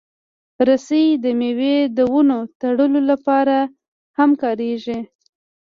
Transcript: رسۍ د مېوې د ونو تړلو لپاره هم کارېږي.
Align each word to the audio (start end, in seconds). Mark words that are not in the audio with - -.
رسۍ 0.67 1.05
د 1.23 1.25
مېوې 1.39 1.77
د 1.97 1.99
ونو 2.11 2.39
تړلو 2.61 3.01
لپاره 3.11 3.57
هم 4.17 4.29
کارېږي. 4.41 4.99